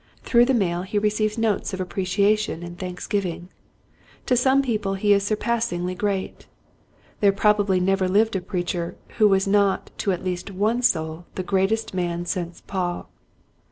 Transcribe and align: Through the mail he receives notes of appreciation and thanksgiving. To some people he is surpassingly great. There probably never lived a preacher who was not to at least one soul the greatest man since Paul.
Through 0.23 0.45
the 0.45 0.55
mail 0.55 0.81
he 0.81 0.97
receives 0.97 1.37
notes 1.37 1.75
of 1.75 1.79
appreciation 1.79 2.63
and 2.63 2.75
thanksgiving. 2.75 3.49
To 4.25 4.35
some 4.35 4.63
people 4.63 4.95
he 4.95 5.13
is 5.13 5.21
surpassingly 5.21 5.93
great. 5.93 6.47
There 7.19 7.31
probably 7.31 7.79
never 7.79 8.07
lived 8.09 8.35
a 8.35 8.41
preacher 8.41 8.97
who 9.19 9.27
was 9.27 9.47
not 9.47 9.91
to 9.99 10.11
at 10.11 10.23
least 10.23 10.49
one 10.49 10.81
soul 10.81 11.27
the 11.35 11.43
greatest 11.43 11.93
man 11.93 12.25
since 12.25 12.61
Paul. 12.65 13.11